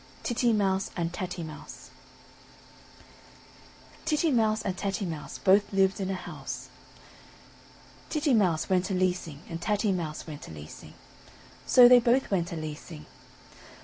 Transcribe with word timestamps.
TITTY 0.23 0.51
MOUSE 0.53 0.89
AND 0.97 1.13
TATTY 1.13 1.43
MOUSE 1.43 1.91
Titty 4.03 4.31
Mouse 4.31 4.63
and 4.63 4.75
Tatty 4.75 5.05
Mouse 5.05 5.37
both 5.37 5.71
lived 5.71 5.99
in 5.99 6.09
a 6.09 6.15
house, 6.15 6.69
Titty 8.09 8.33
Mouse 8.33 8.67
went 8.67 8.89
a 8.89 8.95
leasing 8.95 9.43
and 9.47 9.61
Tatty 9.61 9.91
Mouse 9.91 10.25
went 10.25 10.47
a 10.47 10.51
leasing, 10.51 10.95
So 11.67 11.87
they 11.87 11.99
both 11.99 12.31
went 12.31 12.51
a 12.51 12.55
leasing. 12.55 13.05